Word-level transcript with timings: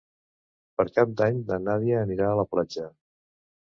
Per 0.79 0.85
Cap 0.95 1.13
d'Any 1.21 1.39
na 1.51 1.61
Nina 1.69 2.03
anirà 2.09 2.35
a 2.35 2.43
la 2.43 2.51
platja. 2.57 2.93